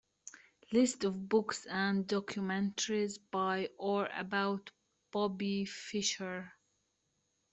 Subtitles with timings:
[0.71, 4.71] List of books and documentaries by or about
[5.11, 6.51] Bobby Fischer